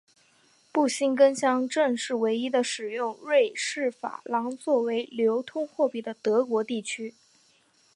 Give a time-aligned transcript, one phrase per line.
[0.71, 7.13] 布辛根乡镇是唯一的使用瑞士法郎作为流通货币的德国地区。